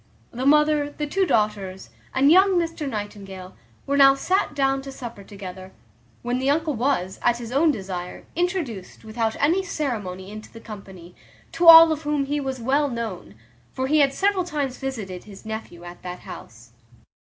[0.31, 3.55] The mother, the two daughters, and young Mr Nightingale,
[3.85, 5.73] were now sat down to supper together,
[6.23, 11.15] when the uncle was, at his own desire, introduced without any ceremony into the company,
[11.51, 13.35] to all of whom he was well known;
[13.73, 16.71] for he had several times visited his nephew at that house.